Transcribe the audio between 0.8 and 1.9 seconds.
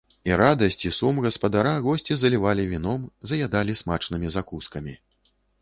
і сум гаспадара